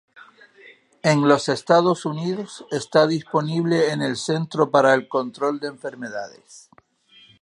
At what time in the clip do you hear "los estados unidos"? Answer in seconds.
1.27-2.65